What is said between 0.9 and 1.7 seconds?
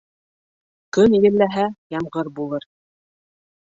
Көн елләһә,